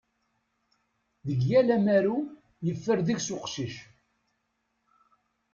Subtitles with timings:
[1.27, 2.17] Deg yal amaru,
[2.65, 3.75] yeffer deg-s uqcic.